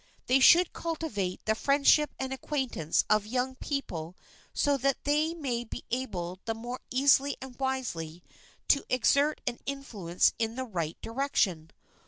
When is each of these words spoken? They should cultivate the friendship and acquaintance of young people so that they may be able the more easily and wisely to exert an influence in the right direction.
They 0.25 0.39
should 0.39 0.73
cultivate 0.73 1.45
the 1.45 1.53
friendship 1.53 2.09
and 2.17 2.33
acquaintance 2.33 3.05
of 3.07 3.27
young 3.27 3.53
people 3.57 4.17
so 4.51 4.75
that 4.77 5.03
they 5.03 5.35
may 5.35 5.63
be 5.63 5.83
able 5.91 6.39
the 6.45 6.55
more 6.55 6.79
easily 6.89 7.37
and 7.39 7.55
wisely 7.59 8.23
to 8.69 8.83
exert 8.89 9.41
an 9.45 9.59
influence 9.67 10.33
in 10.39 10.55
the 10.55 10.65
right 10.65 10.97
direction. 11.03 11.69